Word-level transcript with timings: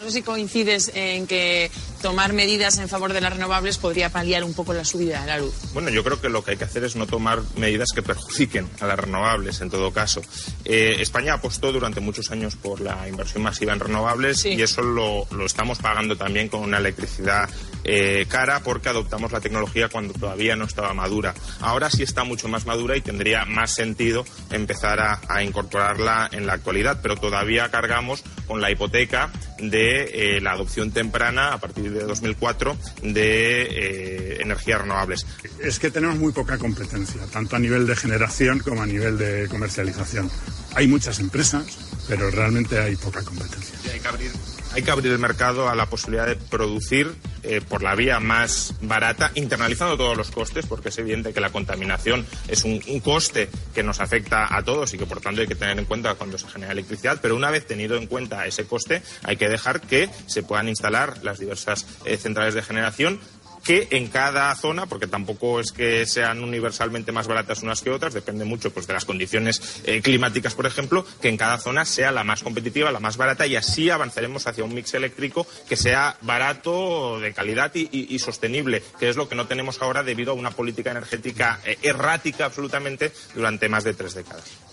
No 0.00 0.06
sé 0.06 0.12
si 0.12 0.22
coincides 0.22 0.90
en 0.94 1.26
que 1.26 1.70
tomar 2.00 2.32
medidas 2.32 2.78
en 2.78 2.88
favor 2.88 3.12
de 3.12 3.20
las 3.20 3.34
renovables 3.34 3.76
podría 3.76 4.08
paliar 4.08 4.44
un 4.44 4.54
poco 4.54 4.72
la 4.72 4.86
subida 4.86 5.20
de 5.20 5.26
la 5.26 5.38
luz. 5.38 5.54
Bueno, 5.74 5.90
yo 5.90 6.02
creo 6.02 6.18
que 6.18 6.30
lo 6.30 6.42
que 6.42 6.52
hay 6.52 6.56
que 6.56 6.64
hacer 6.64 6.84
es 6.84 6.96
no 6.96 7.06
tomar 7.06 7.42
medidas 7.56 7.90
que 7.94 8.02
perjudiquen 8.02 8.66
a 8.80 8.86
las 8.86 8.98
renovables, 8.98 9.60
en 9.60 9.68
todo 9.68 9.92
caso. 9.92 10.22
Eh, 10.64 10.96
España 11.00 11.34
apostó 11.34 11.70
durante 11.70 12.00
muchos 12.00 12.30
años 12.30 12.56
por 12.56 12.80
la 12.80 13.06
inversión 13.08 13.42
masiva 13.42 13.74
en 13.74 13.80
renovables 13.80 14.46
y 14.46 14.62
eso 14.62 14.80
lo, 14.80 15.26
estamos 15.44 15.78
pagando 15.78 16.16
también 16.16 16.48
con 16.48 16.60
una 16.60 16.78
electricidad 16.78 17.50
eh, 17.84 18.24
cara 18.26 18.60
porque 18.60 18.88
adoptamos 18.88 19.32
la 19.32 19.40
tecnología 19.40 19.90
cuando 19.90 20.14
todavía 20.14 20.56
no 20.56 20.64
estaba 20.64 20.94
madura. 20.94 21.34
Ahora 21.60 21.90
sí 21.90 22.02
está 22.02 22.24
mucho 22.24 22.48
más 22.48 22.64
madura 22.64 22.96
y 22.96 23.02
tendría 23.02 23.44
más 23.44 23.74
sentido 23.74 24.24
empezar 24.50 24.98
a, 25.00 25.42
incorporarla 25.42 26.28
en 26.32 26.46
la 26.46 26.54
actualidad, 26.54 27.00
pero 27.02 27.16
todavía 27.16 27.70
cargamos 27.70 28.22
con 28.50 28.60
la 28.60 28.68
hipoteca 28.68 29.30
de 29.60 30.36
eh, 30.36 30.40
la 30.40 30.50
adopción 30.50 30.90
temprana 30.90 31.52
a 31.52 31.58
partir 31.58 31.92
de 31.92 32.02
2004 32.02 32.76
de 33.00 34.38
energías 34.40 34.80
renovables. 34.80 35.24
Es 35.60 35.78
que 35.78 35.92
tenemos 35.92 36.18
muy 36.18 36.32
poca 36.32 36.58
competencia, 36.58 37.20
tanto 37.32 37.54
a 37.54 37.60
nivel 37.60 37.86
de 37.86 37.94
generación 37.94 38.58
como 38.58 38.82
a 38.82 38.86
nivel 38.86 39.18
de 39.18 39.46
comercialización. 39.48 40.28
Hay 40.74 40.88
muchas 40.88 41.20
empresas, 41.20 41.78
pero 42.08 42.28
realmente 42.32 42.80
hay 42.80 42.96
poca 42.96 43.22
competencia. 43.22 43.78
hay, 43.92 44.00
que 44.00 44.08
abrir, 44.08 44.32
hay 44.72 44.82
que 44.82 44.90
abrir 44.90 45.12
el 45.12 45.20
mercado 45.20 45.68
a 45.68 45.76
la 45.76 45.86
posibilidad 45.86 46.26
de 46.26 46.34
producir 46.34 47.14
eh, 47.42 47.60
por 47.66 47.82
la 47.82 47.94
vía 47.94 48.20
más 48.20 48.74
barata, 48.82 49.30
internalizando 49.34 49.96
todos 49.96 50.16
los 50.16 50.30
costes, 50.30 50.66
porque 50.66 50.90
es 50.90 50.98
evidente 50.98 51.32
que 51.32 51.40
la 51.40 51.50
contaminación 51.50 52.26
es 52.48 52.64
un, 52.64 52.80
coste 53.00 53.48
que 53.74 53.82
nos 53.82 54.00
afecta 54.00 54.54
a 54.54 54.62
todos 54.62 54.92
y 54.92 54.98
que 54.98 55.06
por 55.06 55.20
tanto 55.20 55.40
hay 55.40 55.46
que 55.46 55.54
tener 55.54 55.78
en 55.78 55.84
cuenta 55.86 56.14
cuando 56.14 56.36
se 56.36 56.48
genera 56.48 56.72
electricidad, 56.72 57.18
pero 57.22 57.34
una 57.34 57.50
vez 57.50 57.66
tenido 57.66 57.96
en 57.96 58.06
cuenta 58.06 58.46
ese 58.46 58.66
coste, 58.66 59.02
hay 59.22 59.36
que 59.36 59.48
dejar 59.48 59.80
que 59.80 60.10
se 60.26 60.42
puedan 60.42 60.68
instalar 60.68 61.18
las 61.22 61.38
diversas 61.38 61.86
eh, 62.04 62.16
centrales 62.16 62.54
de 62.54 62.62
generación 62.62 63.20
que 63.64 63.88
en 63.90 64.08
cada 64.08 64.54
zona, 64.56 64.86
porque 64.86 65.06
tampoco 65.06 65.60
es 65.60 65.72
que 65.72 66.06
sean 66.06 66.42
universalmente 66.42 67.12
más 67.12 67.26
baratas 67.26 67.62
unas 67.62 67.82
que 67.82 67.90
otras, 67.90 68.14
depende 68.14 68.44
mucho 68.44 68.72
pues, 68.72 68.86
de 68.86 68.94
las 68.94 69.04
condiciones 69.04 69.82
eh, 69.84 70.00
climáticas, 70.02 70.54
por 70.54 70.66
ejemplo, 70.66 71.04
que 71.20 71.28
en 71.28 71.36
cada 71.36 71.58
zona 71.58 71.84
sea 71.84 72.12
la 72.12 72.24
más 72.24 72.42
competitiva, 72.42 72.92
la 72.92 73.00
más 73.00 73.16
barata 73.16 73.46
y 73.46 73.56
así 73.56 73.90
avanzaremos 73.90 74.46
hacia 74.46 74.64
un 74.64 74.74
mix 74.74 74.94
eléctrico 74.94 75.46
que 75.68 75.76
sea 75.76 76.16
barato, 76.22 77.20
de 77.20 77.32
calidad 77.32 77.72
y, 77.74 78.18
sostenible, 78.18 78.82
que 78.98 79.08
es 79.08 79.16
lo 79.16 79.28
que 79.28 79.34
no 79.34 79.46
tenemos 79.46 79.80
ahora 79.82 80.02
debido 80.02 80.32
a 80.32 80.34
una 80.34 80.50
política 80.50 80.90
energética 80.90 81.60
eh, 81.64 81.78
errática 81.82 82.46
absolutamente 82.46 83.12
durante 83.34 83.68
más 83.68 83.84
de 83.84 83.94
tres 83.94 84.14
décadas. 84.14 84.69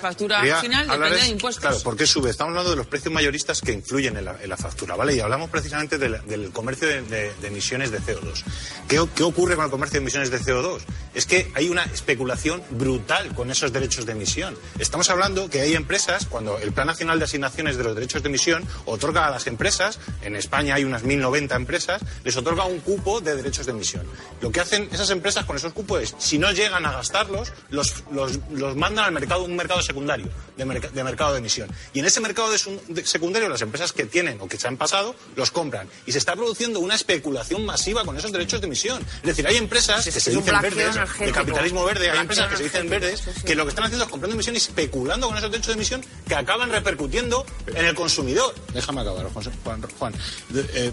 Factura 0.00 0.60
final 0.60 0.88
depende 0.88 1.20
de 1.20 1.28
impuestos. 1.28 1.60
Claro, 1.60 1.80
¿por 1.80 1.96
qué 1.96 2.06
sube? 2.06 2.30
Estamos 2.30 2.50
hablando 2.50 2.70
de 2.70 2.76
los 2.76 2.86
precios 2.86 3.12
mayoristas 3.12 3.60
que 3.60 3.72
influyen 3.72 4.16
en 4.16 4.24
la, 4.24 4.56
factura, 4.56 4.96
¿vale? 4.96 5.14
Y 5.14 5.20
hablamos 5.20 5.50
precisamente 5.50 5.98
del, 5.98 6.50
comercio 6.52 6.88
de, 6.88 7.32
emisiones 7.42 7.90
de 7.90 8.00
CO2. 8.00 8.42
¿Qué, 8.88 9.22
ocurre 9.22 9.56
con 9.56 9.64
el 9.64 9.70
comercio 9.70 9.98
de 9.98 10.02
emisiones 10.02 10.30
de 10.30 10.40
CO2? 10.40 10.80
Es 11.14 11.26
que 11.26 11.50
hay 11.54 11.68
una 11.68 11.84
especulación 11.84 12.62
brutal 12.70 13.34
con 13.34 13.50
esos 13.50 13.72
derechos 13.72 14.06
de 14.06 14.12
emisión. 14.12 14.56
Estamos 14.78 15.10
hablando 15.10 15.50
que 15.50 15.60
hay 15.60 15.74
empresas, 15.74 16.26
cuando 16.26 16.58
el 16.58 16.72
Plan 16.72 16.86
Nacional 16.86 17.18
de 17.18 17.24
Asignaciones 17.24 17.76
de 17.76 17.84
los 17.84 17.94
Derechos 17.94 18.22
de 18.22 18.28
Emisión 18.28 18.64
otorga 18.86 19.26
a 19.26 19.30
las 19.30 19.46
empresas, 19.46 19.98
en 20.22 20.36
España 20.36 20.74
hay 20.74 20.84
unas 20.84 21.04
1.090 21.04 21.56
empresas, 21.56 22.02
les 22.24 22.36
otorga 22.36 22.64
un 22.64 22.80
cupo 22.80 23.20
de 23.20 23.36
derechos 23.36 23.66
de 23.66 23.72
emisión. 23.72 24.06
Lo 24.40 24.50
que 24.50 24.60
hacen 24.60 24.88
esas 24.92 25.10
empresas 25.10 25.44
con 25.44 25.56
esos 25.56 25.72
cupos 25.72 26.02
es, 26.02 26.14
si 26.18 26.38
no 26.38 26.50
llegan 26.52 26.86
a 26.86 26.92
gastarlos, 26.92 27.52
los, 27.70 28.04
los 28.10 28.69
mandan 28.76 29.06
al 29.06 29.12
mercado, 29.12 29.44
un 29.44 29.56
mercado 29.56 29.82
secundario 29.82 30.28
de, 30.56 30.64
mercado 31.04 31.32
de 31.32 31.38
emisión. 31.38 31.68
Y 31.92 32.00
en 32.00 32.06
ese 32.06 32.20
mercado 32.20 32.50
de, 32.50 32.58
secundario 33.04 33.48
las 33.48 33.62
empresas 33.62 33.92
que 33.92 34.06
tienen 34.06 34.40
o 34.40 34.48
que 34.48 34.58
se 34.58 34.68
han 34.68 34.76
pasado 34.76 35.14
los 35.36 35.50
compran. 35.50 35.88
Y 36.06 36.12
se 36.12 36.18
está 36.18 36.34
produciendo 36.34 36.80
una 36.80 36.94
especulación 36.94 37.64
masiva 37.64 38.04
con 38.04 38.16
esos 38.16 38.32
derechos 38.32 38.60
de 38.60 38.66
emisión. 38.66 39.02
Es 39.16 39.22
decir, 39.22 39.46
hay 39.46 39.56
empresas 39.56 40.04
que 40.04 40.12
se 40.12 40.30
dicen 40.30 40.60
verdes, 40.60 40.94
de 41.18 41.32
capitalismo 41.32 41.84
verde, 41.84 42.10
hay 42.10 42.18
empresas 42.18 42.50
que 42.50 42.56
se 42.56 42.62
dicen 42.64 42.88
verdes, 42.88 43.22
que 43.44 43.54
lo 43.54 43.64
que 43.64 43.70
están 43.70 43.84
haciendo 43.84 44.04
es 44.04 44.10
comprando 44.10 44.34
emisión 44.34 44.54
y 44.54 44.58
especulando 44.58 45.28
con 45.28 45.36
esos 45.36 45.50
derechos 45.50 45.68
de 45.68 45.74
emisión 45.74 46.04
que 46.26 46.34
acaban 46.34 46.70
repercutiendo 46.70 47.44
en 47.66 47.86
el 47.86 47.94
consumidor. 47.94 48.54
Déjame 48.72 49.00
acabar, 49.00 49.26
Juan. 49.32 49.82
Juan. 49.98 50.14
Eh, 50.54 50.92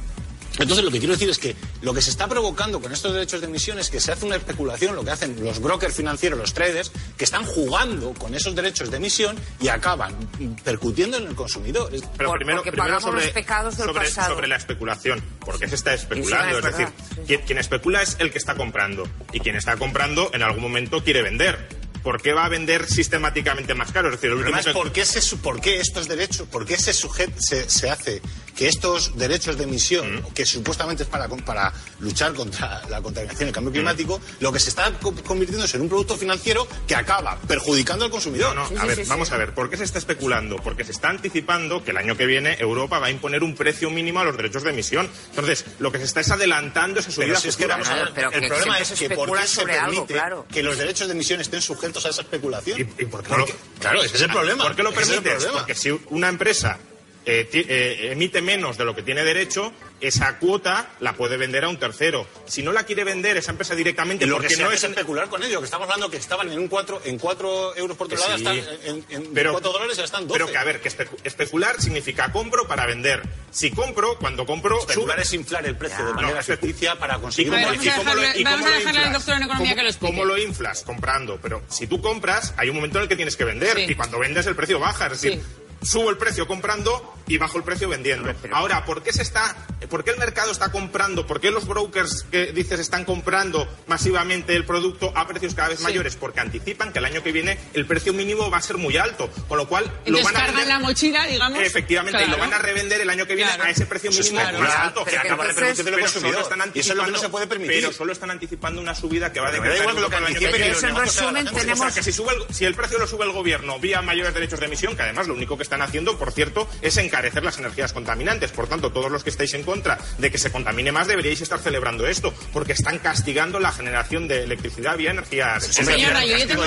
entonces, 0.59 0.83
lo 0.83 0.91
que 0.91 0.99
quiero 0.99 1.13
decir 1.13 1.29
es 1.29 1.37
que 1.37 1.55
lo 1.81 1.93
que 1.93 2.01
se 2.01 2.09
está 2.09 2.27
provocando 2.27 2.81
con 2.81 2.91
estos 2.91 3.13
derechos 3.13 3.41
de 3.41 3.47
emisión 3.47 3.79
es 3.79 3.89
que 3.89 3.99
se 3.99 4.11
hace 4.11 4.25
una 4.25 4.35
especulación, 4.35 4.95
lo 4.95 5.03
que 5.03 5.11
hacen 5.11 5.43
los 5.43 5.59
brokers 5.59 5.95
financieros, 5.95 6.37
los 6.39 6.53
traders, 6.53 6.91
que 7.17 7.25
están 7.25 7.43
jugando 7.43 8.13
con 8.13 8.33
esos 8.33 8.55
derechos 8.55 8.89
de 8.89 8.97
emisión 8.97 9.37
y 9.61 9.67
acaban 9.67 10.15
percutiendo 10.63 11.17
en 11.17 11.27
el 11.27 11.35
consumidor. 11.35 11.91
Pero 12.17 12.31
primero, 12.33 12.63
sobre, 12.99 13.25
los 13.25 13.31
pecados 13.31 13.77
del 13.77 13.87
sobre, 13.87 14.09
sobre, 14.09 14.47
la 14.47 14.55
especulación, 14.55 15.23
porque 15.39 15.67
se 15.67 15.75
está 15.75 15.93
especulando. 15.93 16.59
Es, 16.59 16.63
decir, 16.63 17.39
quien 17.45 17.57
especula 17.57 18.01
es 18.01 18.17
el 18.19 18.31
que 18.31 18.37
está 18.37 18.55
comprando 18.55 19.07
y 19.31 19.39
quien 19.39 19.55
está 19.55 19.77
comprando 19.77 20.31
en 20.33 20.41
algún 20.41 20.63
momento 20.63 21.03
quiere 21.03 21.21
vender. 21.21 21.76
¿Por 22.07 22.21
qué 22.21 22.31
va 22.31 22.45
a 22.45 22.47
vender 22.47 22.87
sistemáticamente 22.87 23.73
más 23.73 23.91
caro? 23.91 24.07
Es 24.07 24.13
decir, 24.13 24.31
el 24.31 24.37
¿por, 24.71 24.93
qué 24.93 25.03
¿por 25.43 25.59
qué 25.59 25.81
estos 25.81 26.07
derechos, 26.07 26.47
por 26.47 26.65
qué 26.65 26.77
se, 26.77 26.93
se, 26.93 27.69
se 27.69 27.89
hace 27.89 28.21
que 28.57 28.67
estos 28.67 29.17
derechos 29.17 29.57
de 29.57 29.65
emisión, 29.65 30.15
mm. 30.15 30.33
que 30.33 30.45
supuestamente 30.45 31.03
es 31.03 31.09
para, 31.09 31.27
para 31.27 31.71
luchar 31.99 32.33
contra 32.33 32.81
la 32.89 33.01
contaminación 33.01 33.47
y 33.47 33.49
el 33.49 33.53
cambio 33.53 33.71
mm. 33.71 33.73
climático, 33.73 34.21
lo 34.39 34.51
que 34.51 34.59
se 34.59 34.69
está 34.69 34.91
convirtiendo 34.99 35.65
es 35.65 35.75
en 35.75 35.81
un 35.81 35.89
producto 35.89 36.17
financiero 36.17 36.67
que 36.87 36.95
acaba 36.95 37.37
perjudicando 37.47 38.05
al 38.05 38.11
consumidor? 38.11 38.55
No, 38.55 38.69
no, 38.69 38.81
a 38.81 38.85
ver, 38.85 39.05
vamos 39.05 39.31
a 39.31 39.37
ver, 39.37 39.53
¿por 39.53 39.69
qué 39.69 39.77
se 39.77 39.83
está 39.83 39.99
especulando? 39.99 40.55
Porque 40.57 40.83
se 40.83 40.93
está 40.93 41.09
anticipando 41.09 41.83
que 41.83 41.91
el 41.91 41.97
año 41.97 42.17
que 42.17 42.25
viene 42.25 42.55
Europa 42.59 42.99
va 42.99 43.07
a 43.07 43.11
imponer 43.11 43.43
un 43.43 43.53
precio 43.53 43.91
mínimo 43.91 44.21
a 44.21 44.23
los 44.23 44.35
derechos 44.35 44.63
de 44.63 44.71
emisión. 44.71 45.07
Entonces, 45.29 45.65
lo 45.77 45.91
que 45.91 45.99
se 45.99 46.05
está 46.05 46.21
es 46.21 46.31
adelantando 46.31 46.99
esa 46.99 47.11
subida 47.11 47.37
es 47.37 47.55
que 47.55 47.65
El 47.65 48.47
problema 48.47 48.79
es 48.79 48.91
que 48.93 49.09
¿por 49.11 49.39
qué 49.39 49.45
se 49.45 49.65
permite 49.65 50.15
que 50.51 50.63
los 50.63 50.77
derechos 50.77 51.07
de 51.07 51.13
emisión 51.13 51.41
estén 51.41 51.61
sujetos 51.61 51.96
a 52.05 52.09
esa 52.09 52.21
especulación. 52.21 52.79
¿Y, 52.79 53.05
por 53.05 53.23
qué 53.23 53.53
claro, 53.79 54.01
ese 54.01 54.15
es 54.15 54.21
el 54.21 54.29
problema. 54.29 54.63
¿Por 54.63 54.75
qué 54.75 54.83
lo 54.83 54.93
permites? 54.93 55.45
Porque 55.45 55.75
si 55.75 55.91
una 56.09 56.29
empresa 56.29 56.79
eh, 57.27 57.49
eh, 57.51 58.09
emite 58.13 58.41
menos 58.41 58.77
de 58.77 58.85
lo 58.85 58.95
que 58.95 59.01
tiene 59.01 59.23
derecho, 59.23 59.73
esa 59.99 60.37
cuota 60.37 60.91
la 61.01 61.13
puede 61.13 61.35
vender 61.35 61.65
a 61.65 61.69
un 61.69 61.77
tercero. 61.77 62.25
Si 62.45 62.63
no 62.63 62.71
la 62.71 62.83
quiere 62.83 63.03
vender 63.03 63.35
esa 63.35 63.51
empresa 63.51 63.75
directamente, 63.75 64.25
lo 64.25 64.37
porque 64.37 64.55
que 64.55 64.63
no 64.63 64.71
es 64.71 64.81
especular 64.81 65.27
con 65.27 65.43
ello, 65.43 65.59
que 65.59 65.65
estamos 65.65 65.89
hablando 65.89 66.09
que 66.09 66.15
estaban 66.17 66.49
en 66.49 66.57
un 66.57 66.69
4 66.69 67.01
en 67.03 67.19
cuatro 67.19 67.75
euros 67.75 67.97
por 67.97 68.07
tonelada, 68.07 68.35
están 68.35 68.57
en, 68.85 69.05
en 69.09 69.33
pero, 69.33 69.51
4 69.51 69.71
dólares 69.73 69.97
ya 69.97 70.05
están 70.05 70.25
12. 70.25 70.39
Pero 70.39 70.51
que 70.51 70.57
a 70.57 70.63
ver, 70.63 70.79
que 70.79 70.87
especular 71.23 71.81
significa 71.81 72.31
compro 72.31 72.65
para 72.65 72.85
vender. 72.85 73.21
Si 73.51 73.71
compro, 73.71 74.17
cuando 74.17 74.45
compro, 74.45 74.79
especular 74.79 75.19
es 75.19 75.33
inflar 75.33 75.65
el 75.65 75.75
precio 75.75 76.05
de 76.05 76.13
manera 76.13 76.41
ficticia 76.41 76.95
para 76.95 77.19
conseguir 77.19 77.51
un 77.51 77.61
Vamos 77.61 78.65
a 78.65 78.69
dejarle 78.69 78.99
al 78.99 79.13
doctor 79.13 79.35
en 79.35 79.43
economía 79.43 79.75
que 79.75 79.81
lo 79.83 79.89
explique. 79.89 80.13
¿Cómo 80.13 80.25
lo 80.25 80.37
inflas? 80.37 80.83
Comprando. 80.83 81.39
Pero 81.41 81.61
si 81.67 81.87
tú 81.87 81.99
compras, 82.01 82.53
hay 82.55 82.69
un 82.69 82.75
momento 82.75 82.99
en 82.99 83.03
el 83.03 83.09
que 83.09 83.17
tienes 83.17 83.35
que 83.35 83.43
vender 83.43 83.79
y 83.79 83.95
cuando 83.95 84.19
vendes 84.19 84.45
el 84.47 84.55
precio 84.55 84.79
baja. 84.79 85.07
Es 85.07 85.21
decir, 85.21 85.41
subo 85.81 86.09
el 86.09 86.17
precio 86.17 86.47
comprando 86.47 87.16
y 87.27 87.37
bajo 87.37 87.57
el 87.57 87.63
precio 87.63 87.89
vendiendo. 87.89 88.33
Ahora, 88.51 88.85
¿por 88.85 89.03
qué 89.03 89.13
se 89.13 89.21
está, 89.21 89.55
por 89.89 90.03
qué 90.03 90.11
el 90.11 90.17
mercado 90.17 90.51
está 90.51 90.71
comprando, 90.71 91.27
por 91.27 91.39
qué 91.39 91.51
los 91.51 91.67
brokers 91.67 92.23
que 92.31 92.51
dices 92.53 92.79
están 92.79 93.05
comprando 93.05 93.67
masivamente 93.87 94.55
el 94.55 94.65
producto 94.65 95.11
a 95.15 95.27
precios 95.27 95.53
cada 95.53 95.69
vez 95.69 95.81
mayores? 95.81 96.15
Porque 96.15 96.39
anticipan 96.39 96.91
que 96.91 96.99
el 96.99 97.05
año 97.05 97.23
que 97.23 97.31
viene 97.31 97.57
el 97.73 97.85
precio 97.85 98.13
mínimo 98.13 98.49
va 98.49 98.57
a 98.57 98.61
ser 98.61 98.77
muy 98.77 98.97
alto, 98.97 99.29
con 99.47 99.57
lo 99.57 99.67
cual 99.67 99.91
lo 100.05 100.23
van 100.23 100.37
a 100.37 100.45
vender, 100.47 100.67
la 100.67 100.79
mochila, 100.79 101.25
digamos. 101.25 101.59
Efectivamente, 101.59 102.23
y 102.23 102.29
lo 102.29 102.37
van 102.37 102.53
a 102.53 102.59
revender 102.59 103.01
el 103.01 103.09
año 103.09 103.25
que 103.25 103.35
viene 103.35 103.51
a 103.51 103.69
ese 103.69 103.85
precio 103.85 104.11
mínimo 104.11 104.41
más 104.59 104.75
alto, 104.75 105.05
que 105.05 105.17
acaba 105.17 105.45
repercutiendo 105.45 105.95
el 105.95 106.01
consumidor. 106.01 106.41
Están 106.41 106.71
y 106.73 106.79
eso 106.79 106.91
es 106.91 106.97
lo 106.97 107.05
que 107.05 107.11
no 107.11 107.17
se 107.17 107.29
puede 107.29 107.47
permitir. 107.47 107.81
Pero 107.81 107.93
solo 107.93 108.13
están 108.13 108.31
anticipando 108.31 108.81
una 108.81 108.95
subida 108.95 109.31
que 109.31 109.39
va 109.39 109.49
a 109.49 109.51
decrecer. 109.51 109.81
igual 109.81 110.01
lo 110.01 110.09
que 110.09 110.17
en 110.17 110.95
resumen 110.95 111.45
tenemos 111.45 111.93
que 111.93 112.03
si, 112.03 112.11
sube 112.11 112.33
si 112.51 112.65
el 112.65 112.75
precio 112.75 112.97
lo 112.97 113.07
sube 113.07 113.25
el 113.25 113.31
gobierno 113.31 113.79
vía 113.79 114.01
mayores 114.01 114.33
derechos 114.33 114.59
de 114.59 114.65
emisión, 114.67 114.95
que 114.95 115.03
además 115.03 115.27
lo 115.27 115.33
único 115.33 115.57
que 115.57 115.63
están 115.63 115.81
haciendo, 115.81 116.17
por 116.17 116.31
cierto, 116.31 116.67
es 116.81 116.97
encarecer 117.17 117.43
las 117.43 117.57
energías 117.57 117.93
contaminantes. 117.93 118.51
Por 118.51 118.67
tanto, 118.67 118.91
todos 118.91 119.11
los 119.11 119.23
que 119.23 119.31
estáis 119.31 119.53
en 119.55 119.63
contra 119.63 119.97
de 120.19 120.31
que 120.31 120.37
se 120.37 120.51
contamine 120.51 120.91
más 120.91 121.07
deberíais 121.07 121.41
estar 121.41 121.59
celebrando 121.59 122.05
esto, 122.05 122.33
porque 122.53 122.73
están 122.73 122.99
castigando 122.99 123.59
la 123.59 123.71
generación 123.71 124.27
de 124.27 124.43
electricidad 124.43 124.95
vía 124.97 125.11
energías. 125.11 125.63
Señora, 125.63 126.23
yo 126.25 126.47
tengo, 126.47 126.63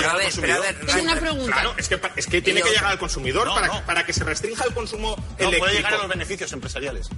una 1.03 1.17
pregunta. 1.17 1.53
Claro, 1.53 1.75
es 1.77 1.89
que, 1.89 2.01
es 2.17 2.27
que 2.27 2.43
tiene 2.43 2.63
que 2.63 2.71
llegar 2.71 2.87
al 2.87 2.99
consumidor 2.99 3.49
para, 3.49 3.87
para 3.87 4.05
que 4.05 4.13
se 4.13 4.25
restrinja 4.25 4.65
el 4.65 4.75
consumo 4.75 5.17
eléctrico. 5.39 5.65
puede 5.65 5.77
llegar 5.77 5.95
a 5.95 5.99
los 5.99 6.09
beneficios 6.09 6.53
empresariales. 6.53 7.09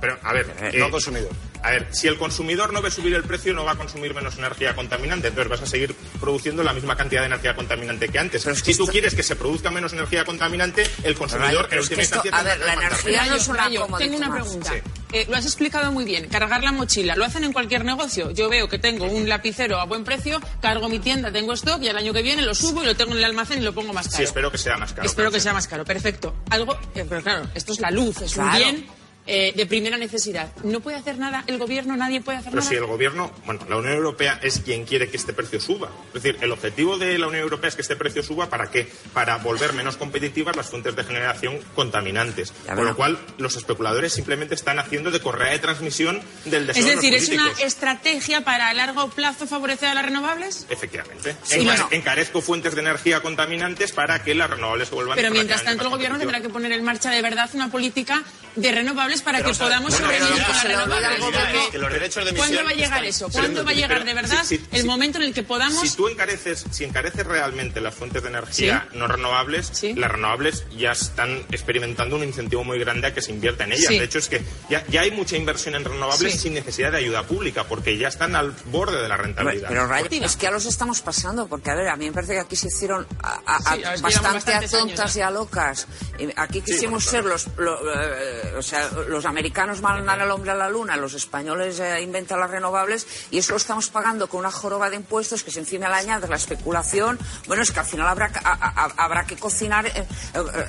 Pero, 0.00 0.18
a 0.22 0.32
ver, 0.32 0.46
eh, 0.60 0.78
no 0.78 0.90
consumidor. 0.90 1.30
A 1.62 1.70
ver, 1.70 1.88
si 1.90 2.06
el 2.06 2.16
consumidor 2.16 2.72
no 2.72 2.80
ve 2.80 2.90
subir 2.90 3.14
el 3.14 3.24
precio, 3.24 3.52
no 3.52 3.64
va 3.64 3.72
a 3.72 3.76
consumir 3.76 4.14
menos 4.14 4.36
energía 4.38 4.74
contaminante. 4.76 5.28
Entonces 5.28 5.50
vas 5.50 5.62
a 5.62 5.66
seguir 5.66 5.94
produciendo 6.20 6.62
la 6.62 6.72
misma 6.72 6.96
cantidad 6.96 7.22
de 7.22 7.26
energía 7.26 7.56
contaminante 7.56 8.08
que 8.08 8.18
antes. 8.18 8.42
si 8.42 8.74
tú 8.76 8.86
quieres 8.86 9.14
que 9.14 9.22
se 9.22 9.34
produzca 9.36 9.70
menos 9.70 9.92
energía 9.92 10.24
contaminante, 10.24 10.88
el 11.02 11.16
consumidor 11.16 11.66
pero, 11.68 11.82
A 12.32 12.42
ver, 12.42 12.60
la 12.60 12.74
energía 12.74 13.26
no 13.26 13.34
es 13.34 13.48
una 13.48 13.68
Tengo 13.98 14.16
una 14.16 14.32
pregunta. 14.32 14.74
eh, 15.12 15.26
lo 15.28 15.36
has 15.36 15.44
explicado 15.44 15.90
muy 15.90 16.04
bien. 16.04 16.28
Cargar 16.28 16.62
la 16.62 16.72
mochila, 16.72 17.16
lo 17.16 17.24
hacen 17.24 17.44
en 17.44 17.52
cualquier 17.52 17.84
negocio. 17.84 18.30
Yo 18.30 18.48
veo 18.48 18.68
que 18.68 18.78
tengo 18.78 19.06
un 19.06 19.28
lapicero 19.28 19.80
a 19.80 19.86
buen 19.86 20.04
precio, 20.04 20.40
cargo 20.60 20.88
mi 20.88 20.98
tienda, 20.98 21.32
tengo 21.32 21.52
stock 21.54 21.82
y 21.82 21.88
el 21.88 21.96
año 21.96 22.12
que 22.12 22.22
viene 22.22 22.42
lo 22.42 22.54
subo 22.54 22.82
y 22.82 22.86
lo 22.86 22.94
tengo 22.94 23.12
en 23.12 23.18
el 23.18 23.24
almacén 23.24 23.58
y 23.58 23.62
lo 23.62 23.74
pongo 23.74 23.92
más 23.92 24.06
caro. 24.06 24.18
Sí, 24.18 24.22
espero 24.22 24.52
que 24.52 24.58
sea 24.58 24.76
más 24.76 24.92
caro. 24.92 25.06
Espero 25.08 25.30
que 25.30 25.40
sea 25.40 25.52
más 25.52 25.66
caro, 25.66 25.84
perfecto. 25.84 26.36
Algo, 26.50 26.78
eh, 26.94 27.04
pero 27.08 27.22
claro, 27.22 27.48
esto 27.54 27.72
es 27.72 27.80
la 27.80 27.90
luz, 27.90 28.22
es 28.22 28.36
un 28.36 28.52
bien 28.52 28.86
eh, 29.26 29.52
de 29.54 29.66
primera 29.66 29.96
necesidad. 29.96 30.50
No 30.62 30.80
puede 30.80 30.96
hacer 30.96 31.18
nada 31.18 31.44
el 31.46 31.58
gobierno, 31.58 31.96
nadie 31.96 32.20
puede 32.20 32.38
hacer 32.38 32.50
Pero 32.52 32.60
nada. 32.60 32.70
si 32.70 32.76
el 32.76 32.86
gobierno, 32.86 33.32
bueno, 33.44 33.60
la 33.68 33.76
Unión 33.76 33.94
Europea 33.94 34.38
es 34.42 34.60
quien 34.60 34.84
quiere 34.84 35.08
que 35.10 35.16
este 35.16 35.32
precio 35.32 35.60
suba. 35.60 35.90
Es 36.14 36.22
decir, 36.22 36.38
el 36.40 36.52
objetivo 36.52 36.96
de 36.98 37.18
la 37.18 37.26
Unión 37.28 37.42
Europea 37.42 37.68
es 37.68 37.74
que 37.76 37.82
este 37.82 37.96
precio 37.96 38.22
suba 38.22 38.48
para 38.48 38.70
qué? 38.70 38.88
Para 39.12 39.36
volver 39.38 39.72
menos 39.72 39.96
competitivas 39.96 40.56
las 40.56 40.70
fuentes 40.70 40.94
de 40.96 41.04
generación 41.04 41.58
contaminantes. 41.74 42.52
Con 42.74 42.84
lo 42.84 42.96
cual, 42.96 43.18
los 43.38 43.56
especuladores 43.56 44.12
simplemente 44.12 44.54
están 44.54 44.78
haciendo 44.78 45.10
de 45.10 45.20
correa 45.20 45.52
de 45.52 45.58
transmisión 45.58 46.20
del 46.44 46.66
deseo 46.66 46.82
Es 46.82 46.88
de 46.88 46.94
los 46.94 47.02
decir, 47.02 47.14
es 47.14 47.28
una 47.28 47.50
estrategia 47.62 48.42
para 48.42 48.68
a 48.68 48.74
largo 48.74 49.08
plazo 49.10 49.46
favorecer 49.46 49.88
a 49.88 49.94
las 49.94 50.04
renovables. 50.04 50.66
Efectivamente. 50.68 51.36
Sí, 51.44 51.58
Enca- 51.60 51.64
bueno. 51.64 51.88
Encarezco 51.90 52.40
fuentes 52.42 52.74
de 52.74 52.80
energía 52.80 53.20
contaminantes 53.20 53.92
para 53.92 54.22
que 54.22 54.34
las 54.34 54.50
renovables 54.50 54.88
se 54.88 54.94
vuelvan 54.94 55.16
Pero 55.16 55.30
mientras 55.30 55.62
tanto 55.64 55.84
el 55.84 55.90
gobierno 55.90 56.18
tendrá 56.18 56.40
que 56.40 56.48
poner 56.48 56.72
en 56.72 56.84
marcha 56.84 57.10
de 57.10 57.22
verdad 57.22 57.48
una 57.54 57.70
política 57.70 58.22
de 58.54 58.72
renovables 58.72 59.15
para 59.22 59.38
Pero, 59.38 59.52
que 59.52 59.58
podamos 59.58 59.94
sobrevivir 59.94 60.28
pero 60.34 60.46
con 60.46 60.90
las 61.02 61.12
renovables. 61.12 62.34
¿Cuándo 62.36 62.64
va 62.64 62.70
a 62.70 62.74
llegar 62.74 63.04
eso? 63.04 63.28
¿Cuándo 63.30 63.64
va 63.64 63.70
a 63.70 63.74
llegar 63.74 64.04
de 64.04 64.14
pero- 64.14 64.22
verdad 64.28 64.46
el 64.72 64.84
momento 64.86 65.18
en 65.18 65.24
el 65.24 65.34
que 65.34 65.42
podamos 65.42 65.80
Si 65.88 65.96
tú 65.96 66.08
encareces, 66.08 66.64
si 66.70 66.84
encareces 66.84 67.26
realmente 67.26 67.80
las 67.80 67.94
fuentes 67.94 68.22
de 68.22 68.28
energía 68.28 68.86
Sí. 68.92 68.98
no 68.98 69.06
renovables, 69.06 69.70
Sí. 69.72 69.94
las 69.94 70.10
renovables 70.10 70.64
ya 70.76 70.92
están 70.92 71.44
experimentando 71.50 72.16
un 72.16 72.24
incentivo 72.24 72.64
muy 72.64 72.78
grande 72.78 73.08
a 73.08 73.14
que 73.14 73.22
se 73.22 73.30
invierta 73.32 73.64
en 73.64 73.72
ellas. 73.72 73.88
Sí. 73.88 73.98
De 73.98 74.04
hecho, 74.04 74.18
es 74.18 74.28
que 74.28 74.42
ya, 74.68 74.84
ya 74.88 75.02
hay 75.02 75.10
mucha 75.10 75.36
inversión 75.36 75.74
en 75.74 75.84
renovables 75.84 76.40
sin 76.40 76.54
necesidad 76.54 76.92
de 76.92 76.98
ayuda 76.98 77.22
pública, 77.24 77.64
porque 77.64 77.96
ya 77.96 78.08
están 78.08 78.36
al 78.36 78.52
borde 78.66 79.00
de 79.02 79.08
la 79.08 79.16
rentabilidad. 79.16 79.68
Pero 79.68 79.86
Ray, 79.86 80.02
Cortina. 80.02 80.26
es 80.26 80.36
que 80.36 80.44
ya 80.44 80.50
los 80.50 80.66
estamos 80.66 81.00
pasando, 81.02 81.46
porque 81.48 81.70
a 81.70 81.74
ver, 81.74 81.88
a 81.88 81.96
mí 81.96 82.06
me 82.06 82.12
parece 82.12 82.34
que 82.34 82.40
aquí 82.40 82.56
se 82.56 82.68
hicieron 82.68 83.06
a- 83.22 83.40
a- 83.46 83.56
a- 83.56 83.74
Sí, 83.74 83.80
llevamos 83.80 84.02
bastante 84.02 84.54
a 84.54 84.60
tontas 84.68 85.00
años, 85.00 85.16
y 85.16 85.20
a 85.20 85.30
locas. 85.30 85.86
Aquí 86.36 86.60
quisimos 86.62 87.04
bueno, 87.04 87.10
ser 87.10 87.24
los, 87.24 87.46
lo- 87.56 87.80
eh, 87.94 88.54
o 88.56 88.62
sea, 88.62 88.88
los 89.08 89.24
americanos 89.24 89.80
mandan 89.80 90.20
al 90.20 90.30
hombre 90.30 90.50
a 90.50 90.54
la 90.54 90.68
luna, 90.68 90.96
los 90.96 91.14
españoles 91.14 91.80
eh, 91.80 92.00
inventan 92.02 92.40
las 92.40 92.50
renovables 92.50 93.06
y 93.30 93.38
eso 93.38 93.52
lo 93.52 93.56
estamos 93.58 93.88
pagando 93.88 94.28
con 94.28 94.40
una 94.40 94.50
joroba 94.50 94.90
de 94.90 94.96
impuestos 94.96 95.42
que 95.42 95.50
se 95.50 95.60
encima 95.60 95.88
le 95.88 95.94
añade 95.96 96.28
la 96.28 96.36
especulación. 96.36 97.18
Bueno, 97.46 97.62
es 97.62 97.70
que 97.70 97.80
al 97.80 97.86
final 97.86 98.06
habrá, 98.08 98.30
que- 98.32 98.40
a- 98.42 98.52
a- 98.52 99.04
habrá 99.04 99.24
que 99.26 99.36
cocinar, 99.36 99.86
eh, 99.86 99.92
eh, 99.96 100.06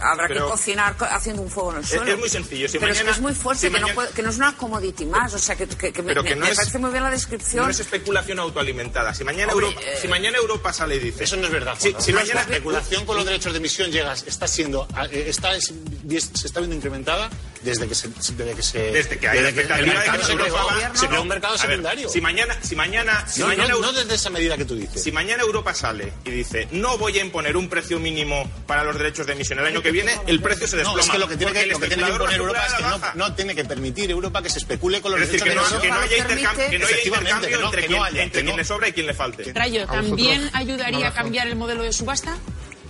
habrá 0.01 0.28
que 0.28 0.39
cocinar 0.39 0.95
co- 0.98 1.06
haciendo 1.06 1.42
un 1.42 1.50
fuego 1.50 1.72
en 1.72 1.78
el 1.78 1.84
Es- 1.84 1.89
suelo. 1.89 2.12
es 2.13 2.19
muy 2.19 2.30
sencillo. 2.30 2.68
Si 2.68 2.80
pero 2.80 2.92
es 2.92 2.98
que 2.98 3.04
mañana- 3.04 3.16
es 3.18 3.22
muy 3.22 3.34
fuerte, 3.34 3.62
si 3.62 3.68
que, 3.68 3.74
no 3.74 3.80
mañana- 3.81 3.95
puede- 3.95 4.12
que 4.12 4.22
no 4.24 4.30
es 4.30 4.38
una 4.38 4.56
commodity 4.57 5.06
más, 5.06 5.33
o 5.33 5.40
sea, 5.40 5.56
que, 5.56 5.68
que- 5.68 5.92
que 5.94 6.01
me, 6.01 6.10
Pero 6.10 6.24
que 6.24 6.30
me- 6.31 6.36
no 6.38 6.45
me 6.45 6.51
es- 6.51 6.57
parece 6.57 6.78
muy 6.80 6.92
bien 6.92 7.04
la 7.04 7.10
descripción. 7.12 7.66
No 7.66 7.72
es 7.72 7.80
especulación 7.80 8.40
autoalimentada. 8.40 9.13
Si 9.13 9.24
mañana, 9.24 9.51
Hombre, 9.54 9.68
Europa, 9.68 9.86
eh, 9.88 9.98
si 10.01 10.07
mañana 10.07 10.38
Europa 10.38 10.74
sale 10.74 10.95
y 10.95 11.00
dice... 11.00 11.24
Eso 11.24 11.38
no 11.38 11.45
es 11.45 11.51
verdad. 11.51 11.75
Si, 11.80 11.94
si 12.00 12.12
La 12.12 12.22
mañana... 12.22 12.42
especulación 12.42 13.06
con 13.06 13.16
los 13.16 13.25
derechos 13.25 13.54
de 13.54 13.57
emisión 13.60 13.92
llega, 13.92 14.13
está 14.13 14.48
siendo, 14.48 14.88
está, 15.12 15.56
es- 15.56 15.74
se 16.33 16.48
está 16.48 16.60
viendo 16.60 16.75
incrementada 16.75 17.30
desde 17.68 17.88
que 17.88 17.96
se, 17.96 18.08
desde 18.10 18.54
que 18.56 18.64
se, 18.64 18.80
Desde 18.92 19.18
que 19.19 19.28
hay 19.28 19.40
desde 19.42 19.54
que 19.68 19.74
el 19.74 19.86
mercado 19.88 20.19
que 20.19 20.25
se 20.98 21.08
creó 21.08 21.22
un 21.22 21.28
mercado 21.28 21.54
A 21.56 21.58
ver, 21.62 21.69
secundario. 21.69 22.10
si 22.10 22.22
mañana, 22.22 22.58
si 22.62 22.75
mañana, 22.75 23.25
si 23.28 23.42
no, 23.42 23.48
mañana 23.48 23.69
no, 23.69 23.80
no 23.80 23.94
desde 23.94 24.16
esa 24.16 24.30
medida 24.30 24.58
que 24.58 24.66
tú 24.66 24.75
dices. 24.75 25.04
Si 25.04 25.12
mañana 25.12 25.44
Europa 25.44 25.74
sale 25.74 26.14
y 26.25 26.31
dice 26.31 26.68
no 26.72 26.98
voy 26.98 27.18
a 27.19 27.22
imponer 27.22 27.58
un 27.58 27.69
precio 27.69 28.00
mínimo 28.00 28.50
para 28.66 28.84
los 28.84 28.98
derechos 28.98 29.28
de 29.28 29.34
emisión 29.34 29.60
el 29.60 29.66
año 29.66 29.81
que 29.81 29.92
viene, 29.92 30.18
el 30.28 30.42
precio 30.42 30.68
se 30.68 30.78
No, 30.78 30.96
desploma. 30.96 31.02
es 31.04 31.10
que 31.10 31.18
lo 31.19 31.28
que 31.28 31.38
tiene 31.38 31.54
que, 31.54 31.66
lo 31.68 31.80
que 31.80 31.88
tiene 31.88 32.04
que 32.04 32.10
imponer 32.12 32.38
Europa 32.40 32.66
es 32.68 32.74
que 32.74 32.84
no, 32.84 33.00
no 33.16 33.36
tiene 33.36 33.56
que 33.56 33.66
permitir 33.66 34.10
Europa 34.12 34.42
que 34.42 34.50
se 34.50 34.60
especule 34.60 35.02
con 35.02 35.12
los 35.12 35.22
Es 35.22 35.28
decir, 35.31 35.44
que 35.44 35.50
derechos 35.50 35.72
no, 35.72 35.78
de 35.80 35.81
que 35.81 35.90
no 35.92 36.02
emisión. 36.02 36.28
intercam- 36.28 36.69
que 36.69 36.80
no 36.80 36.86
haya 36.88 36.98
intercambio 36.98 37.50
que 37.50 37.58
no- 37.58 37.66
entre, 37.68 37.81
que 37.81 37.90
no 37.90 38.04
que 38.06 38.24
no. 38.25 38.31
quien 38.31 38.58
le 38.58 38.66
sobra 38.66 38.88
y 38.88 38.94
quien 38.94 39.06
le 39.08 39.14
falte. 39.14 39.52
Rayo, 39.54 39.86
¿también 39.88 40.50
ayudaría 40.54 41.08
a 41.10 41.14
cambiar 41.14 41.48
el 41.48 41.56
modelo 41.56 41.84
de 41.84 41.92
subasta? 41.94 42.38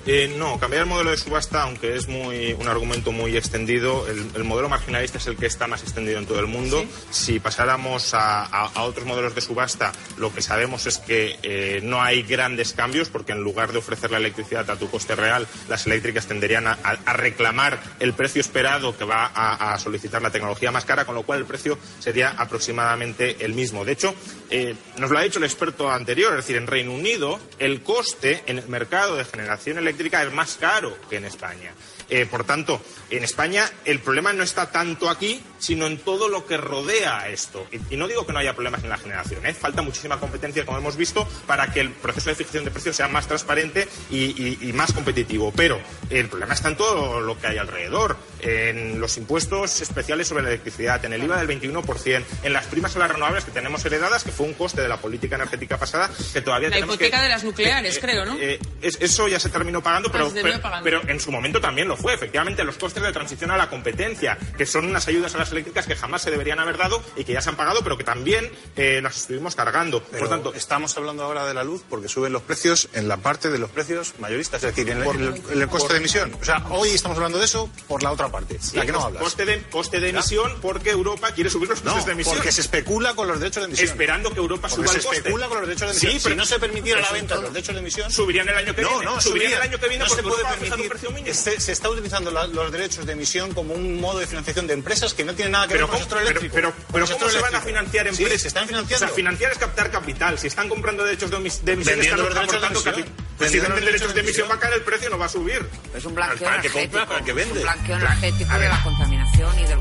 Eh, 0.09 0.33
no, 0.37 0.57
cambiar 0.57 0.83
el 0.83 0.87
modelo 0.87 1.11
de 1.11 1.17
subasta, 1.17 1.63
aunque 1.63 1.97
es 1.97 2.07
muy 2.07 2.53
un 2.53 2.69
argumento 2.69 3.11
muy 3.11 3.35
extendido, 3.35 4.07
el, 4.07 4.25
el 4.35 4.45
modelo 4.45 4.69
marginalista 4.69 5.17
es 5.17 5.27
el 5.27 5.35
que 5.35 5.47
está 5.47 5.67
más 5.67 5.83
extendido 5.83 6.17
en 6.17 6.25
todo 6.25 6.39
el 6.39 6.47
mundo. 6.47 6.85
Si 7.11 7.41
pasáramos 7.41 8.13
a, 8.13 8.43
a- 8.45 8.67
a 8.73 8.83
otros 8.83 9.05
modelos 9.05 9.35
de 9.35 9.41
subasta, 9.41 9.91
lo 10.17 10.33
que 10.33 10.41
sabemos 10.41 10.85
es 10.85 10.99
que 10.99 11.35
eh, 11.43 11.81
no 11.83 12.01
hay 12.01 12.23
grandes 12.23 12.71
cambios, 12.71 13.09
porque 13.09 13.33
en 13.33 13.41
lugar 13.43 13.73
de 13.73 13.79
ofrecer 13.79 14.09
la 14.09 14.19
electricidad 14.19 14.69
a 14.69 14.77
tu 14.77 14.89
coste 14.89 15.13
real, 15.13 15.45
las 15.67 15.85
eléctricas 15.87 16.25
tenderían 16.25 16.67
a, 16.67 16.77
reclamar 17.11 17.77
el 17.99 18.13
precio 18.13 18.39
esperado 18.39 18.97
que 18.97 19.03
va 19.03 19.25
a, 19.35 19.73
a 19.73 19.77
solicitar 19.79 20.21
la 20.21 20.31
tecnología 20.31 20.71
más 20.71 20.85
cara, 20.85 21.03
con 21.03 21.15
lo 21.15 21.23
cual 21.23 21.39
el 21.39 21.45
precio 21.45 21.77
sería 21.99 22.29
aproximadamente 22.29 23.43
el 23.43 23.53
mismo. 23.53 23.83
De 23.83 23.91
hecho, 23.91 24.15
eh, 24.51 24.73
nos 24.99 25.11
lo 25.11 25.17
ha 25.19 25.23
dicho 25.23 25.39
el 25.39 25.43
experto 25.45 25.91
anterior, 25.91 26.31
es 26.31 26.37
decir, 26.45 26.55
en 26.55 26.67
Reino 26.67 26.93
Unido 26.93 27.41
el 27.59 27.81
coste 27.81 28.43
en 28.45 28.59
el 28.59 28.69
mercado 28.69 29.17
de 29.17 29.25
generación 29.25 29.77
eléctrica 29.77 29.96
es 30.01 30.33
más 30.33 30.57
caro 30.59 30.97
que 31.09 31.17
en 31.17 31.25
España. 31.25 31.71
Eh, 32.09 32.25
por 32.25 32.45
tanto, 32.45 32.81
en 33.09 33.25
España 33.25 33.69
el 33.83 33.99
problema 33.99 34.31
no 34.31 34.41
está 34.41 34.71
tanto 34.71 35.09
aquí, 35.09 35.43
sino 35.59 35.87
en 35.87 35.97
todo 35.97 36.29
lo 36.29 36.45
que 36.45 36.55
rodea 36.55 37.27
esto. 37.27 37.67
Y, 37.69 37.95
y 37.95 37.97
no 37.97 38.07
digo 38.07 38.25
que 38.25 38.31
no 38.31 38.39
haya 38.39 38.53
problemas 38.53 38.81
en 38.83 38.89
la 38.89 38.97
generación, 38.97 39.45
¿eh? 39.45 39.53
falta 39.53 39.81
muchísima 39.81 40.17
competencia, 40.17 40.65
como 40.65 40.77
hemos 40.77 40.95
visto, 40.95 41.27
para 41.45 41.73
que 41.73 41.81
el 41.81 41.91
proceso 41.91 42.29
de 42.29 42.35
fijación 42.35 42.63
de 42.63 42.71
precios 42.71 42.95
sea 42.95 43.09
más 43.09 43.27
transparente 43.27 43.89
y, 44.09 44.17
y- 44.41 44.57
y 44.69 44.73
más 44.73 44.93
competitivo. 44.93 45.51
Pero 45.53 45.81
el 46.09 46.29
problema 46.29 46.53
está 46.53 46.69
en 46.69 46.77
todo 46.77 47.19
lo 47.19 47.37
que 47.41 47.47
hay 47.47 47.57
alrededor, 47.57 48.15
en 48.39 49.01
los 49.01 49.17
impuestos 49.17 49.81
especiales 49.81 50.29
sobre 50.29 50.43
la 50.43 50.49
electricidad, 50.49 51.03
en 51.03 51.11
el 51.11 51.23
IVA 51.23 51.43
del 51.43 51.59
21%, 51.61 52.23
en 52.43 52.53
las 52.53 52.67
primas 52.67 52.95
a 52.95 52.99
las 52.99 53.11
renovables 53.11 53.43
que 53.43 53.51
tenemos 53.51 53.83
heredadas, 53.83 54.23
que 54.23 54.31
fue 54.31 54.45
un 54.45 54.53
coste 54.53 54.81
de 54.81 54.87
la 54.87 54.97
política 54.97 55.35
energética 55.35 55.77
pasada, 55.77 56.09
que 56.31 56.41
todavía 56.41 56.69
La 56.69 56.75
tenemos 56.75 56.95
hipoteca 56.95 57.17
que- 57.17 57.23
de 57.23 57.29
las 57.29 57.43
nucleares, 57.43 57.95
que- 57.95 58.01
creo, 58.01 58.23
¿no? 58.25 58.37
eh, 58.39 58.59
es- 58.81 58.97
eso 59.01 59.27
ya 59.27 59.41
se 59.41 59.49
terminó 59.49 59.83
pagando, 59.87 60.11
pero, 60.11 60.27
Ah, 60.27 60.31
pero- 60.33 60.61
pagando. 60.61 60.83
pero 60.83 61.01
en 61.07 61.19
su 61.19 61.31
momento 61.31 61.61
también 61.61 61.87
lo 61.87 61.95
fue. 61.97 62.13
Efectivamente, 62.13 62.63
los 62.63 62.77
costes 62.77 63.01
de 63.03 63.11
transición 63.11 63.51
a 63.51 63.57
la 63.57 63.69
competencia, 63.69 64.37
que 64.57 64.65
son 64.65 64.85
unas 64.85 65.07
ayudas 65.07 65.33
a 65.35 65.37
las 65.39 65.51
eléctricas 65.51 65.85
que 65.87 65.95
jamás 65.95 66.21
se 66.21 66.31
deberían 66.31 66.59
haber 66.59 66.77
dado 66.77 67.01
y 67.15 67.23
que 67.23 67.33
ya 67.33 67.41
se 67.41 67.49
han 67.49 67.55
pagado, 67.55 67.81
pero 67.83 67.97
que 67.97 68.03
también 68.03 68.51
eh, 68.75 68.99
las 69.01 69.17
estuvimos 69.17 69.55
cargando. 69.55 70.03
Pero 70.03 70.19
Por 70.19 70.29
tanto, 70.29 70.53
estamos 70.53 70.95
hablando 70.97 71.23
ahora 71.23 71.45
de 71.45 71.53
la 71.53 71.63
luz 71.63 71.81
porque 71.89 72.07
suben 72.09 72.33
los 72.33 72.41
precios 72.41 72.89
en 72.93 73.07
la 73.07 73.17
parte 73.17 73.49
de 73.49 73.57
los 73.59 73.69
precios 73.69 74.13
mayoristas, 74.19 74.63
es 74.63 74.75
decir, 74.75 74.89
en 74.91 75.01
el, 75.01 75.07
en 75.07 75.21
el- 75.23 75.41
en 75.51 75.61
el 75.61 75.67
coste 75.69 75.93
de 75.93 75.99
emisión. 75.99 76.35
O 76.41 76.45
sea, 76.45 76.63
hoy 76.69 76.89
estamos 76.89 77.17
hablando 77.17 77.37
de 77.39 77.45
eso 77.45 77.69
por 77.87 78.03
la 78.03 78.11
otra 78.11 78.29
parte, 78.29 78.59
la 78.73 78.85
que 78.85 78.91
no 78.91 79.01
hablas. 79.03 79.21
coste 79.23 79.45
de, 79.45 79.61
coste 79.69 79.99
de 79.99 80.09
emisión 80.09 80.57
porque 80.61 80.89
Europa 80.91 81.31
quiere 81.31 81.49
subir 81.49 81.69
los 81.69 81.83
No, 81.83 81.91
costes 81.91 82.05
de 82.07 82.11
emisión. 82.13 82.35
porque 82.35 82.51
se 82.51 82.61
especula 82.61 83.13
con 83.15 83.27
los 83.27 83.39
derechos 83.39 83.61
de 83.63 83.67
emisión. 83.67 83.89
Esperando 83.89 84.31
que 84.31 84.39
Europa 84.39 84.67
Porque 84.69 84.75
suba 84.87 84.91
se 84.91 84.97
el 84.99 85.03
coste. 85.03 85.17
especula 85.19 85.47
con 85.47 85.57
los 85.59 85.67
derechos 85.67 85.87
de 85.87 85.91
emisión. 85.93 86.11
Sí, 86.11 86.17
si 86.19 86.23
pero 86.25 86.35
no 86.35 86.45
se 86.45 86.59
permitiera 86.59 87.01
la 87.01 87.11
venta 87.11 87.35
de 87.37 87.41
los 87.43 87.53
derechos 87.53 87.75
de 87.75 87.81
emisión, 87.81 88.11
subirían 88.11 88.49
el 88.49 88.55
año 88.57 88.75
que 88.75 88.81
no, 88.81 88.89
viene. 88.89 89.05
no, 89.05 89.21
subirían 89.21 89.51
subiría. 89.51 89.57
el 89.57 89.61
año 89.63 89.66
que 89.79 89.87
viene 89.89 90.03
no 90.05 90.09
se 90.09 90.23
puede 90.23 90.43
permitir. 90.45 90.89
precio 90.89 91.11
mínimo. 91.11 91.33
Se, 91.35 91.59
se 91.59 91.71
está 91.71 91.89
utilizando 91.89 92.31
la- 92.31 92.47
los 92.47 92.71
derechos 92.71 93.05
de 93.05 93.13
emisión 93.13 93.53
como 93.53 93.73
un 93.73 93.99
modo 93.99 94.19
de 94.19 94.27
financiación 94.27 94.67
de 94.67 94.73
empresas 94.73 95.13
que 95.13 95.25
no 95.25 95.33
tienen 95.33 95.51
nada 95.51 95.67
que 95.67 95.73
Pero, 95.73 95.87
ver 95.87 95.89
con 95.91 96.01
el 96.01 96.07
¿cómo, 96.07 96.09
sector 96.09 96.17
pero, 96.19 96.29
eléctrico. 96.29 96.55
pero, 96.55 96.73
pero 96.73 96.87
el 96.87 96.91
¿cómo 96.91 97.07
sector 97.07 97.31
se 97.31 97.35
van 97.37 97.45
a 97.45 97.57
eléctrico. 97.57 97.67
financiar 97.67 98.05
Sí, 98.15 98.23
empresas? 98.23 98.41
se 98.41 98.47
están 98.47 98.67
financiando. 98.67 99.05
O 99.05 99.07
sea, 99.09 99.15
financiar 99.15 99.51
es 99.51 99.57
captar 99.57 99.91
capital. 99.91 100.39
Si 100.39 100.47
están 100.47 100.69
comprando 100.69 101.03
derechos 101.03 101.29
de, 101.29 101.37
emis- 101.37 101.59
de 101.61 101.73
emisión, 101.73 101.95
Vendiendo 101.99 102.23
están 102.23 102.25
los 102.25 102.33
derechos 102.35 102.61
de 102.61 102.67
aportando 102.67 102.79
emisión. 102.79 102.93
capital. 103.05 103.25
Pues 103.37 103.51
si 103.51 103.59
venden 103.59 103.85
derechos 103.85 104.13
de 104.15 104.19
emisión 104.21 104.49
va 104.49 104.55
a 104.55 104.59
caer 104.59 104.73
el 104.75 104.81
precio, 104.81 105.09
no 105.11 105.17
va 105.19 105.25
a 105.25 105.29
subir. 105.29 105.67
Es 105.93 106.05
un 106.05 106.15
blanqueo 106.15 106.43
Para 106.45 106.55
el 106.55 106.61
que 106.63 106.67
energético. 106.69 107.05
para 107.05 107.21
que 107.23 107.31
Es 107.41 107.47
un 107.51 107.61
blanqueo 107.61 107.95
energético 107.97 108.53
de 108.59 108.69
la 108.69 108.83
contaminación 108.83 109.59
y 109.59 109.63
del 109.67 109.79